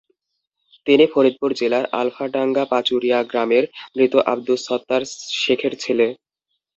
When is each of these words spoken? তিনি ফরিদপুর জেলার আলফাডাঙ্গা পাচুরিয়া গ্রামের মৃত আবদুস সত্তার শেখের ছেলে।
তিনি 0.87 1.05
ফরিদপুর 1.07 1.51
জেলার 1.53 1.85
আলফাডাঙ্গা 1.93 2.63
পাচুরিয়া 2.71 3.19
গ্রামের 3.23 3.63
মৃত 3.95 4.13
আবদুস 4.31 4.61
সত্তার 4.67 5.01
শেখের 5.41 5.73
ছেলে। 5.83 6.07